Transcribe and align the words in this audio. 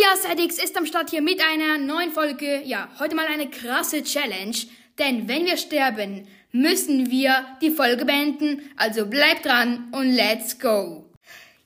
ja, 0.00 0.16
Sadix 0.16 0.58
ist 0.58 0.76
am 0.76 0.86
Start 0.86 1.10
hier 1.10 1.22
mit 1.22 1.40
einer 1.40 1.78
neuen 1.78 2.10
Folge. 2.10 2.62
Ja, 2.64 2.88
heute 2.98 3.14
mal 3.14 3.26
eine 3.26 3.48
krasse 3.48 4.02
Challenge. 4.02 4.56
Denn 4.98 5.28
wenn 5.28 5.46
wir 5.46 5.56
sterben, 5.56 6.26
müssen 6.52 7.10
wir 7.10 7.44
die 7.60 7.70
Folge 7.70 8.04
beenden. 8.04 8.62
Also 8.76 9.06
bleibt 9.06 9.44
dran 9.44 9.88
und 9.92 10.10
let's 10.10 10.58
go. 10.58 11.04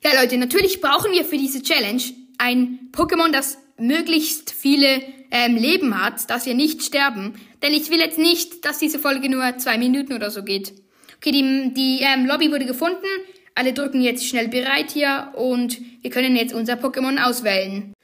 Ja, 0.04 0.20
Leute, 0.20 0.36
natürlich 0.36 0.80
brauchen 0.80 1.12
wir 1.12 1.24
für 1.24 1.38
diese 1.38 1.62
Challenge 1.62 2.02
ein 2.38 2.90
Pokémon, 2.92 3.32
das 3.32 3.58
möglichst 3.78 4.50
viele 4.50 5.02
ähm, 5.30 5.56
Leben 5.56 6.02
hat, 6.02 6.28
dass 6.30 6.46
wir 6.46 6.54
nicht 6.54 6.82
sterben. 6.82 7.40
Denn 7.62 7.72
ich 7.72 7.90
will 7.90 7.98
jetzt 7.98 8.18
nicht, 8.18 8.64
dass 8.64 8.78
diese 8.78 8.98
Folge 8.98 9.30
nur 9.30 9.56
zwei 9.58 9.78
Minuten 9.78 10.12
oder 10.12 10.30
so 10.30 10.42
geht. 10.42 10.72
Okay, 11.16 11.32
die, 11.32 11.72
die 11.74 12.00
ähm, 12.02 12.26
Lobby 12.26 12.50
wurde 12.50 12.66
gefunden. 12.66 13.06
Alle 13.54 13.72
drücken 13.72 14.02
jetzt 14.02 14.26
schnell 14.26 14.48
bereit 14.48 14.90
hier 14.90 15.32
und 15.34 15.78
wir 16.02 16.10
können 16.10 16.36
jetzt 16.36 16.54
unser 16.54 16.74
Pokémon 16.74 17.18
auswählen. 17.18 17.94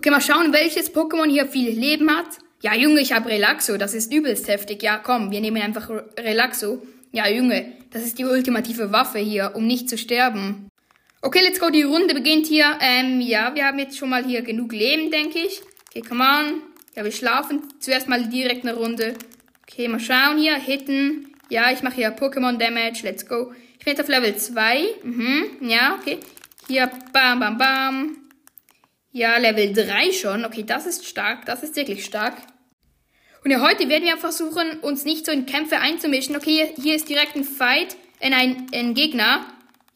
Okay, 0.00 0.08
mal 0.08 0.22
schauen, 0.22 0.54
welches 0.54 0.94
Pokémon 0.94 1.28
hier 1.28 1.44
viel 1.44 1.78
Leben 1.78 2.10
hat. 2.10 2.38
Ja, 2.62 2.74
Junge, 2.74 3.02
ich 3.02 3.12
habe 3.12 3.28
Relaxo, 3.28 3.76
das 3.76 3.92
ist 3.92 4.10
übelst 4.10 4.48
heftig. 4.48 4.82
Ja, 4.82 4.96
komm, 4.96 5.30
wir 5.30 5.42
nehmen 5.42 5.60
einfach 5.60 5.90
Relaxo. 6.18 6.80
Ja, 7.12 7.28
Junge, 7.28 7.74
das 7.90 8.04
ist 8.04 8.18
die 8.18 8.24
ultimative 8.24 8.92
Waffe 8.92 9.18
hier, 9.18 9.52
um 9.54 9.66
nicht 9.66 9.90
zu 9.90 9.98
sterben. 9.98 10.70
Okay, 11.20 11.40
let's 11.42 11.60
go, 11.60 11.68
die 11.68 11.82
Runde 11.82 12.14
beginnt 12.14 12.46
hier. 12.46 12.78
Ähm, 12.80 13.20
ja, 13.20 13.54
wir 13.54 13.66
haben 13.66 13.78
jetzt 13.78 13.98
schon 13.98 14.08
mal 14.08 14.24
hier 14.24 14.40
genug 14.40 14.72
Leben, 14.72 15.10
denke 15.10 15.38
ich. 15.38 15.60
Okay, 15.90 16.00
come 16.00 16.24
on. 16.24 16.62
Ja, 16.96 17.04
wir 17.04 17.12
schlafen 17.12 17.64
zuerst 17.78 18.08
mal 18.08 18.26
direkt 18.26 18.64
eine 18.66 18.76
Runde. 18.76 19.12
Okay, 19.68 19.86
mal 19.86 20.00
schauen 20.00 20.38
hier, 20.38 20.54
hitten. 20.54 21.34
Ja, 21.50 21.70
ich 21.72 21.82
mache 21.82 21.96
hier 21.96 22.16
Pokémon 22.16 22.56
Damage, 22.56 23.00
let's 23.02 23.28
go. 23.28 23.52
Ich 23.78 23.84
bin 23.84 23.92
jetzt 23.92 24.00
auf 24.00 24.08
Level 24.08 24.34
2. 24.34 24.82
Mhm, 25.02 25.68
ja, 25.68 25.98
okay. 26.00 26.20
Hier, 26.68 26.90
bam, 27.12 27.38
bam, 27.38 27.58
bam. 27.58 28.19
Ja, 29.12 29.36
Level 29.38 29.72
3 29.72 30.12
schon. 30.12 30.44
Okay, 30.44 30.62
das 30.64 30.86
ist 30.86 31.06
stark. 31.06 31.44
Das 31.46 31.62
ist 31.62 31.76
wirklich 31.76 32.04
stark. 32.04 32.36
Und 33.44 33.50
ja, 33.50 33.60
heute 33.60 33.88
werden 33.88 34.04
wir 34.04 34.18
versuchen, 34.18 34.80
uns 34.80 35.04
nicht 35.04 35.26
so 35.26 35.32
in 35.32 35.46
Kämpfe 35.46 35.78
einzumischen. 35.78 36.36
Okay, 36.36 36.52
hier, 36.52 36.82
hier 36.82 36.94
ist 36.94 37.08
direkt 37.08 37.36
ein 37.36 37.44
Fight. 37.44 37.96
Äh, 38.20 38.30
nein, 38.30 38.66
ein 38.72 38.94
Gegner. 38.94 39.46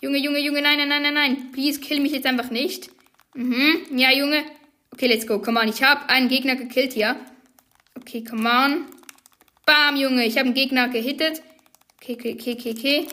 Junge, 0.01 0.19
Junge, 0.19 0.41
Junge, 0.41 0.62
nein, 0.62 0.79
nein, 0.79 0.89
nein, 0.89 1.03
nein, 1.03 1.15
nein. 1.15 1.53
Please, 1.53 1.81
kill 1.81 2.01
mich 2.01 2.12
jetzt 2.12 2.27
einfach 2.27 2.51
nicht. 2.51 2.91
Mhm, 3.34 3.87
ja, 3.97 4.11
Junge. 4.12 4.45
Okay, 4.93 5.06
let's 5.06 5.27
go. 5.27 5.39
Come 5.39 5.61
on, 5.61 5.69
ich 5.69 5.83
habe 5.83 6.09
einen 6.09 6.28
Gegner 6.28 6.56
gekillt 6.56 6.95
hier. 6.95 7.17
Okay, 7.97 8.25
come 8.25 8.49
on. 8.49 8.87
Bam, 9.67 9.97
Junge, 9.97 10.27
ich 10.27 10.37
habe 10.37 10.47
einen 10.47 10.55
Gegner 10.55 10.89
gehittet. 10.89 11.43
Okay, 12.01 12.15
okay, 12.19 12.37
okay, 12.39 12.56
okay, 12.59 12.75
okay. 12.77 13.06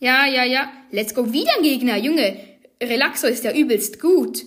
Ja, 0.00 0.26
ja, 0.26 0.44
ja. 0.44 0.72
Let's 0.90 1.14
go. 1.14 1.32
Wieder 1.32 1.52
ein 1.56 1.62
Gegner, 1.62 1.96
Junge. 1.96 2.36
Relaxo 2.82 3.26
ist 3.26 3.44
ja 3.44 3.52
übelst 3.52 4.00
gut. 4.00 4.44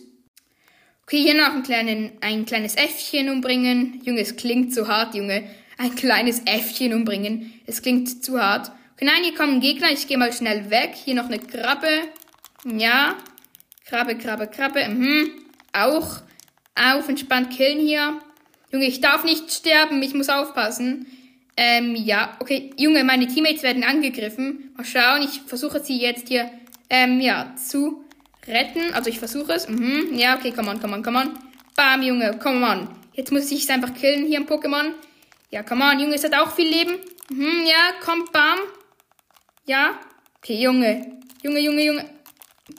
Okay, 1.12 1.24
hier 1.24 1.36
noch 1.36 1.54
ein, 1.54 1.64
kleinen, 1.64 2.14
ein 2.22 2.46
kleines 2.46 2.76
Äffchen 2.76 3.28
umbringen. 3.28 4.00
Junge, 4.06 4.22
es 4.22 4.38
klingt 4.38 4.74
zu 4.74 4.88
hart, 4.88 5.14
Junge. 5.14 5.44
Ein 5.78 5.94
kleines 5.94 6.44
Äffchen 6.46 6.94
umbringen. 6.94 7.52
Es 7.66 7.82
klingt 7.82 8.24
zu 8.24 8.42
hart. 8.42 8.72
Okay, 8.94 9.04
nein, 9.04 9.22
hier 9.22 9.36
kommen 9.36 9.60
Gegner. 9.60 9.92
Ich 9.92 10.08
gehe 10.08 10.18
mal 10.18 10.32
schnell 10.32 10.70
weg. 10.70 10.94
Hier 10.94 11.16
noch 11.16 11.26
eine 11.26 11.40
Krabbe. 11.40 11.90
Ja. 12.64 13.18
Krabbe, 13.88 14.18
Krabbe, 14.18 14.48
Krabbe. 14.48 14.88
Mhm. 14.88 15.32
Auch. 15.74 16.22
Auf, 16.76 17.10
entspannt 17.10 17.50
killen 17.50 17.86
hier. 17.86 18.18
Junge, 18.72 18.86
ich 18.86 19.02
darf 19.02 19.26
nicht 19.26 19.52
sterben. 19.52 20.02
Ich 20.02 20.14
muss 20.14 20.30
aufpassen. 20.30 21.08
Ähm, 21.58 21.94
ja, 21.94 22.38
okay. 22.40 22.70
Junge, 22.78 23.04
meine 23.04 23.28
Teammates 23.28 23.64
werden 23.64 23.84
angegriffen. 23.84 24.72
Mal 24.78 24.86
schauen, 24.86 25.24
ich 25.24 25.42
versuche 25.46 25.84
sie 25.84 26.00
jetzt 26.00 26.30
hier, 26.30 26.50
ähm, 26.90 27.20
ja, 27.20 27.54
zu 27.58 28.06
retten. 28.48 28.94
Also 28.94 29.10
ich 29.10 29.20
versuche 29.20 29.54
es. 29.54 29.68
Mhm. 29.68 30.14
Ja, 30.14 30.36
okay, 30.36 30.52
come 30.52 30.70
on, 30.70 30.82
come 30.82 30.94
on, 30.94 31.04
come 31.04 31.20
on. 31.20 31.40
Bam, 31.76 32.02
Junge, 32.02 32.38
come 32.38 32.66
on. 32.66 32.90
Jetzt 33.14 33.32
muss 33.32 33.52
ich 33.52 33.64
es 33.64 33.70
einfach 33.70 33.94
killen 33.94 34.26
hier 34.26 34.38
im 34.38 34.46
Pokémon. 34.46 34.94
Ja, 35.50 35.64
come 35.64 35.84
on, 35.84 36.00
Junge, 36.00 36.16
es 36.16 36.24
hat 36.24 36.36
auch 36.36 36.52
viel 36.52 36.68
Leben. 36.68 36.98
Mhm, 37.30 37.66
ja, 37.66 37.94
komm, 38.04 38.30
bam. 38.32 38.60
Ja. 39.66 40.00
Okay, 40.38 40.62
Junge. 40.62 41.20
Junge, 41.44 41.60
Junge, 41.60 41.84
Junge. 41.84 42.06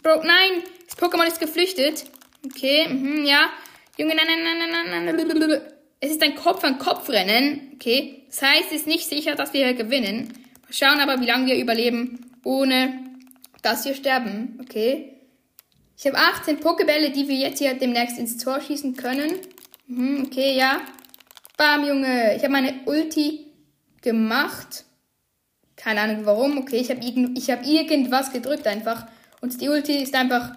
Bro, 0.02 0.22
nein. 0.24 0.62
Das 0.86 0.98
Pokémon 0.98 1.26
ist 1.26 1.40
geflüchtet. 1.40 2.04
Okay, 2.44 2.88
mhm, 2.88 3.24
ja. 3.24 3.50
Junge, 3.98 4.14
nein, 4.14 4.26
nein, 4.26 4.58
nein, 4.58 4.70
nein, 4.70 5.04
nein, 5.04 5.38
nein. 5.38 5.62
Es 6.00 6.10
ist 6.10 6.22
ein 6.22 6.34
Kopf-an-Kopf-Rennen. 6.34 7.72
Okay. 7.74 8.24
Das 8.28 8.42
heißt, 8.42 8.66
es 8.70 8.78
ist 8.78 8.86
nicht 8.88 9.08
sicher, 9.08 9.36
dass 9.36 9.52
wir 9.52 9.72
gewinnen. 9.74 10.32
Mal 10.62 10.72
schauen 10.72 10.98
aber, 10.98 11.20
wie 11.20 11.26
lange 11.26 11.46
wir 11.46 11.56
überleben, 11.56 12.32
ohne 12.42 12.98
dass 13.62 13.84
wir 13.84 13.94
sterben. 13.94 14.58
Okay. 14.60 15.11
Ich 16.02 16.08
habe 16.08 16.18
18 16.18 16.58
Pokebälle, 16.58 17.10
die 17.10 17.28
wir 17.28 17.36
jetzt 17.36 17.60
hier 17.60 17.74
demnächst 17.74 18.18
ins 18.18 18.36
Tor 18.36 18.60
schießen 18.60 18.96
können. 18.96 19.38
Mhm, 19.86 20.24
okay, 20.26 20.56
ja. 20.56 20.80
Bam, 21.56 21.86
Junge. 21.86 22.34
Ich 22.34 22.42
habe 22.42 22.54
meine 22.54 22.74
Ulti 22.86 23.46
gemacht. 24.00 24.84
Keine 25.76 26.00
Ahnung 26.00 26.26
warum. 26.26 26.58
Okay, 26.58 26.78
ich 26.78 26.90
habe 26.90 27.00
ich 27.00 27.50
hab 27.52 27.64
irgendwas 27.64 28.32
gedrückt 28.32 28.66
einfach. 28.66 29.06
Und 29.42 29.60
die 29.60 29.68
Ulti 29.68 30.02
ist 30.02 30.12
einfach, 30.16 30.56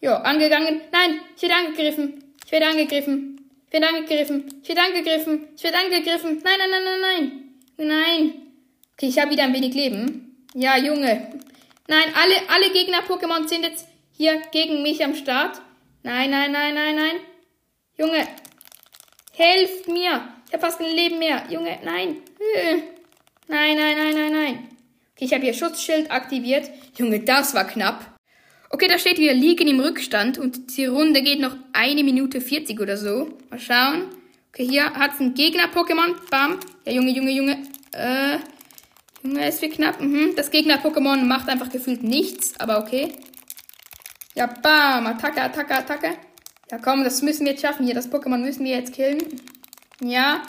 ja, 0.00 0.16
angegangen. 0.22 0.80
Nein, 0.90 1.20
ich 1.36 1.42
werde 1.42 1.56
angegriffen. 1.56 2.24
Ich 2.46 2.52
werde 2.52 2.68
angegriffen. 2.68 3.50
Ich 3.66 3.72
werde 3.74 3.88
angegriffen. 3.88 4.44
Ich 4.62 4.68
werde 4.70 4.80
angegriffen. 4.80 5.48
Ich 5.56 5.62
werde 5.62 5.76
angegriffen. 5.76 6.40
Nein, 6.42 6.58
nein, 6.58 6.70
nein, 6.70 6.84
nein, 6.84 7.44
nein. 7.76 7.86
Nein. 7.86 8.34
Okay, 8.94 9.08
ich 9.08 9.18
habe 9.18 9.30
wieder 9.30 9.42
ein 9.42 9.52
wenig 9.52 9.74
Leben. 9.74 10.46
Ja, 10.54 10.78
Junge. 10.78 11.32
Nein, 11.86 12.04
alle, 12.14 12.34
alle 12.48 12.72
Gegner-Pokémon 12.72 13.46
sind 13.46 13.62
jetzt 13.62 13.86
hier 14.16 14.40
gegen 14.52 14.82
mich 14.82 15.04
am 15.04 15.14
Start. 15.14 15.60
Nein, 16.02 16.30
nein, 16.30 16.52
nein, 16.52 16.74
nein, 16.74 16.96
nein. 16.96 17.16
Junge, 17.98 18.26
helft 19.32 19.88
mir. 19.88 20.28
Ich 20.46 20.52
habe 20.52 20.60
fast 20.60 20.80
ein 20.80 20.94
Leben 20.94 21.18
mehr. 21.18 21.44
Junge, 21.50 21.78
nein. 21.84 22.16
Nein, 23.48 23.76
nein, 23.76 23.96
nein, 23.96 24.14
nein, 24.14 24.32
nein. 24.32 24.68
Okay, 25.14 25.24
ich 25.24 25.32
habe 25.32 25.44
hier 25.44 25.54
Schutzschild 25.54 26.10
aktiviert. 26.10 26.70
Junge, 26.96 27.20
das 27.20 27.54
war 27.54 27.66
knapp. 27.66 28.16
Okay, 28.70 28.88
da 28.88 28.98
steht, 28.98 29.18
wir 29.18 29.34
liegen 29.34 29.68
im 29.68 29.80
Rückstand 29.80 30.38
und 30.38 30.76
die 30.76 30.86
Runde 30.86 31.22
geht 31.22 31.40
noch 31.40 31.56
eine 31.72 32.02
Minute 32.02 32.40
40 32.40 32.80
oder 32.80 32.96
so. 32.96 33.28
Mal 33.50 33.60
schauen. 33.60 34.06
Okay, 34.48 34.66
hier 34.66 34.92
hat 34.94 35.14
es 35.14 35.20
ein 35.20 35.34
Gegner-Pokémon. 35.34 36.16
Bam. 36.30 36.58
Ja, 36.84 36.92
Junge, 36.92 37.10
Junge, 37.10 37.30
Junge. 37.30 37.58
Äh, 37.92 38.38
Junge, 39.22 39.44
es 39.46 39.62
wird 39.62 39.74
knapp. 39.74 40.00
Mhm. 40.00 40.34
Das 40.36 40.50
Gegner-Pokémon 40.50 41.24
macht 41.24 41.48
einfach 41.48 41.70
gefühlt 41.70 42.02
nichts, 42.02 42.58
aber 42.58 42.80
okay. 42.80 43.12
Ja, 44.36 44.46
bam. 44.46 45.06
Attacke, 45.06 45.40
Attacke, 45.40 45.74
Attacke. 45.74 46.10
Ja, 46.70 46.78
komm, 46.78 47.04
das 47.04 47.22
müssen 47.22 47.46
wir 47.46 47.52
jetzt 47.52 47.62
schaffen 47.62 47.86
hier. 47.86 47.94
Das 47.94 48.12
Pokémon 48.12 48.38
müssen 48.38 48.64
wir 48.64 48.76
jetzt 48.76 48.92
killen. 48.92 49.18
Ja. 50.00 50.42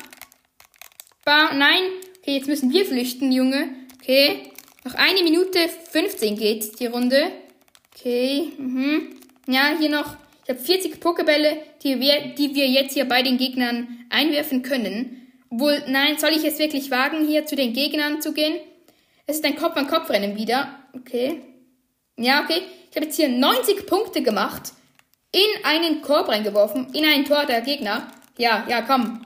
Bam. 1.23 1.57
Nein. 1.57 1.83
Okay, 2.19 2.35
jetzt 2.35 2.47
müssen 2.47 2.71
wir 2.71 2.85
flüchten, 2.85 3.31
Junge. 3.31 3.69
Okay. 3.95 4.51
Noch 4.83 4.93
eine 4.95 5.23
Minute 5.23 5.59
15 5.91 6.37
geht 6.37 6.79
die 6.79 6.87
Runde. 6.87 7.31
Okay. 7.95 8.51
Mhm. 8.57 9.15
Ja, 9.47 9.73
hier 9.79 9.89
noch. 9.89 10.17
Ich 10.43 10.49
habe 10.49 10.59
40 10.59 10.99
Pokebälle, 10.99 11.57
die 11.83 11.99
wir, 11.99 12.35
die 12.37 12.55
wir 12.55 12.67
jetzt 12.67 12.93
hier 12.93 13.05
bei 13.05 13.21
den 13.21 13.37
Gegnern 13.37 14.05
einwerfen 14.09 14.63
können. 14.63 15.27
Obwohl, 15.49 15.81
nein, 15.87 16.17
soll 16.17 16.31
ich 16.31 16.43
es 16.43 16.59
wirklich 16.59 16.91
wagen, 16.91 17.25
hier 17.25 17.45
zu 17.45 17.55
den 17.55 17.71
Gegnern 17.71 18.21
zu 18.21 18.33
gehen? 18.33 18.55
Es 19.25 19.37
ist 19.37 19.45
ein 19.45 19.55
Kopf-an-Kopf-Rennen 19.55 20.35
wieder. 20.35 20.79
Okay. 20.93 21.41
Ja, 22.17 22.43
okay. 22.43 22.63
Ich 22.97 22.99
habe 22.99 23.09
jetzt 23.11 23.17
hier 23.17 23.29
90 23.29 23.85
Punkte 23.85 24.23
gemacht, 24.23 24.73
in 25.31 25.63
einen 25.63 26.01
Korb 26.01 26.29
reingeworfen, 26.29 26.91
in 26.95 27.05
ein 27.05 27.25
Tor 27.25 27.45
der 27.45 27.61
Gegner. 27.61 28.11
Ja, 28.39 28.65
ja, 28.67 28.81
komm. 28.81 29.23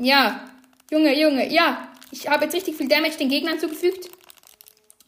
Ja. 0.00 0.50
Junge, 0.90 1.16
Junge, 1.16 1.48
ja. 1.48 1.86
Ich 2.10 2.26
habe 2.26 2.46
jetzt 2.46 2.54
richtig 2.54 2.76
viel 2.76 2.88
Damage 2.88 3.18
den 3.18 3.28
Gegnern 3.28 3.60
zugefügt. 3.60 4.10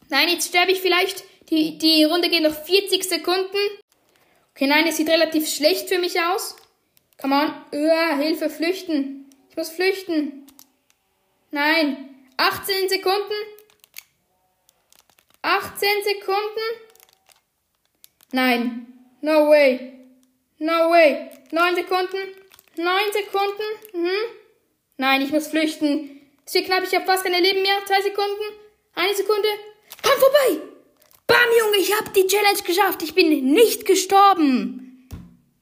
Nein, 0.07 0.29
jetzt 0.29 0.47
sterbe 0.47 0.71
ich 0.71 0.79
vielleicht. 0.79 1.25
Die, 1.49 1.77
die 1.77 2.05
Runde 2.05 2.29
geht 2.29 2.41
noch 2.41 2.55
40 2.55 3.03
Sekunden. 3.03 3.57
Okay, 4.51 4.67
nein, 4.67 4.87
es 4.87 4.95
sieht 4.95 5.09
relativ 5.09 5.53
schlecht 5.53 5.89
für 5.89 5.99
mich 5.99 6.17
aus. 6.21 6.55
Come 7.19 7.35
on. 7.35 7.53
Uah, 7.77 8.15
Hilfe, 8.15 8.49
flüchten. 8.49 9.29
Ich 9.49 9.57
muss 9.57 9.71
flüchten. 9.71 10.47
Nein. 11.51 12.15
18 12.37 12.87
Sekunden. 12.87 13.33
18 15.41 15.89
Sekunden. 16.05 16.84
Nein. 18.31 18.87
No 19.21 19.49
way. 19.49 19.93
No 20.59 20.89
way. 20.91 21.29
9 21.51 21.75
Sekunden. 21.75 22.17
9 22.77 22.87
Sekunden. 23.13 23.63
Mhm. 23.93 24.09
Nein, 24.97 25.21
ich 25.21 25.31
muss 25.31 25.47
flüchten. 25.47 26.21
Es 26.45 26.53
wird 26.53 26.65
knapp, 26.65 26.83
ich 26.83 26.93
habe 26.93 27.05
fast 27.05 27.23
keine 27.23 27.39
Leben 27.39 27.61
mehr. 27.61 27.77
2 27.85 28.01
Sekunden. 28.01 28.43
Eine 28.93 29.13
Sekunde. 29.13 29.47
Komm 30.03 30.19
vorbei. 30.19 30.61
Bam, 31.27 31.37
Junge, 31.59 31.77
ich 31.77 31.93
habe 31.93 32.11
die 32.15 32.27
Challenge 32.27 32.61
geschafft. 32.61 33.01
Ich 33.01 33.15
bin 33.15 33.51
nicht 33.51 33.85
gestorben. 33.85 35.07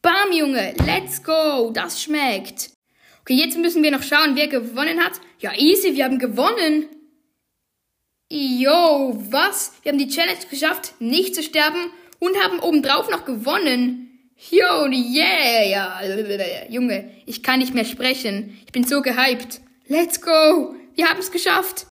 Bam, 0.02 0.32
Junge. 0.32 0.76
Let's 0.86 1.24
go. 1.24 1.72
Das 1.72 2.02
schmeckt. 2.02 2.72
Okay, 3.22 3.36
jetzt 3.36 3.58
müssen 3.58 3.82
wir 3.84 3.92
noch 3.92 4.04
schauen, 4.04 4.36
wer 4.36 4.48
gewonnen 4.48 5.04
hat. 5.04 5.14
Ja, 5.40 5.54
easy, 5.56 5.96
wir 5.96 6.04
haben 6.04 6.20
gewonnen. 6.20 6.90
Yo, 8.30 9.14
was? 9.30 9.74
Wir 9.82 9.92
haben 9.92 10.00
die 10.00 10.10
Challenge 10.10 10.46
geschafft, 10.50 10.96
nicht 11.00 11.36
zu 11.36 11.42
sterben 11.42 11.92
und 12.24 12.42
haben 12.42 12.60
obendrauf 12.60 13.10
noch 13.10 13.26
gewonnen. 13.26 14.32
Yo, 14.50 14.88
yeah. 14.88 16.66
Junge, 16.70 17.12
ich 17.26 17.44
kann 17.44 17.60
nicht 17.60 17.74
mehr 17.74 17.86
sprechen. 17.86 18.58
Ich 18.66 18.72
bin 18.72 18.84
so 18.86 19.02
gehypt. 19.02 19.62
Let's 19.88 20.22
go. 20.22 20.76
Wir 20.96 21.10
haben 21.10 21.20
es 21.20 21.32
geschafft. 21.32 21.88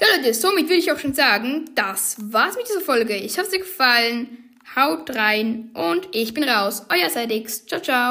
Ja, 0.00 0.06
Leute, 0.16 0.34
somit 0.34 0.64
würde 0.64 0.80
ich 0.80 0.90
auch 0.90 0.98
schon 0.98 1.14
sagen, 1.14 1.70
das 1.74 2.16
war's 2.18 2.56
mit 2.56 2.68
dieser 2.68 2.80
Folge. 2.80 3.16
Ich 3.16 3.38
hoffe, 3.38 3.46
es 3.46 3.50
dir 3.50 3.58
gefallen. 3.58 4.50
Haut 4.74 5.14
rein 5.14 5.70
und 5.74 6.08
ich 6.12 6.32
bin 6.32 6.44
raus. 6.44 6.86
Euer 6.88 7.10
Seidix. 7.10 7.66
Ciao, 7.66 7.80
ciao. 7.80 8.08